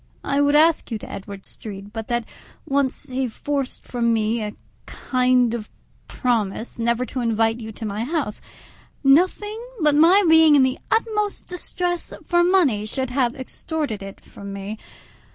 [0.23, 2.25] I would ask you to Edward Street, but that
[2.65, 4.53] once he forced from me a
[4.87, 5.69] kind of
[6.07, 8.41] promise never to invite you to my house;
[9.03, 14.51] nothing but my being in the utmost distress for money should have extorted it from
[14.51, 14.79] me.